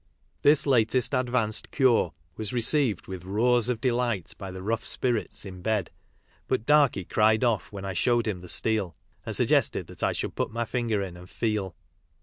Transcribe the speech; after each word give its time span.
This 0.41 0.65
latest 0.65 1.13
advanced 1.13 1.69
cure 1.69 2.11
was 2.35 2.53
received 2.53 3.05
with 3.05 3.23
roars 3.23 3.69
of 3.69 3.79
delight 3.79 4.33
by 4.35 4.49
the 4.49 4.63
rough 4.63 4.83
spirits 4.83 5.45
in 5.45 5.61
bed, 5.61 5.91
but 6.47 6.65
Barkie 6.65 7.05
cried 7.05 7.43
off 7.43 7.71
when 7.71 7.85
I 7.85 7.93
showed 7.93 8.27
him 8.27 8.39
the 8.39 8.49
steel, 8.49 8.95
and 9.27 9.35
suggested 9.35 9.85
that 9.85 10.01
I 10.01 10.13
should 10.13 10.33
put 10.33 10.51
my 10.51 10.65
finger 10.65 11.03
in" 11.03 11.17
and 11.17 11.29
feel." 11.29 11.75